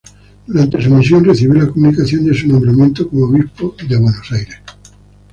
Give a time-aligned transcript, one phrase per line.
[0.47, 4.57] Durante su misión recibió la comunicación de su nombramiento como obispo de Buenos Aires.